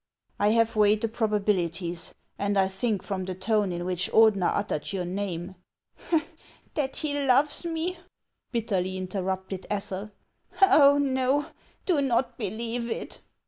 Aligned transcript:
"I 0.39 0.47
have 0.47 0.75
weighed 0.75 1.01
the 1.01 1.07
probabilities, 1.07 2.15
and 2.39 2.55
T 2.55 2.67
think 2.69 3.03
from 3.03 3.23
the 3.25 3.35
tone 3.35 3.71
in 3.71 3.85
which 3.85 4.09
Ordener 4.11 4.49
uttered 4.51 4.91
your 4.91 5.05
name 5.05 5.53
—"That 6.73 6.97
he 6.97 7.23
loves 7.23 7.65
me!" 7.65 7.99
bitterly 8.51 8.97
interrupted 8.97 9.67
Ethel." 9.69 10.09
Oh, 10.63 10.97
no; 10.97 11.45
do 11.85 12.01
not 12.01 12.35
believe 12.39 12.89
it." 12.89 13.21